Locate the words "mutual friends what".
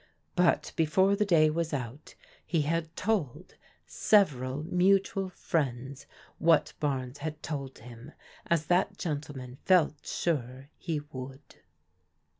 4.63-6.73